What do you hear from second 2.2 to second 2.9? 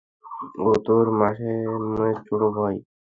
ছোট ভাই।